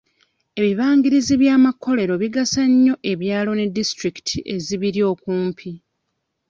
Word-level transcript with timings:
Ebibangirizi 0.59 1.33
by'amakolero 1.41 2.13
bigasa 2.21 2.61
nnyo 2.71 2.95
ebyalo 3.11 3.51
ne 3.55 3.65
disitulikiti 3.77 4.37
ezibiri 4.55 5.01
okumpi. 5.11 5.69